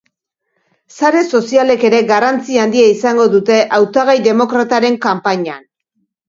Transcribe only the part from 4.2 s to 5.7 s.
demokrataren kanpainan.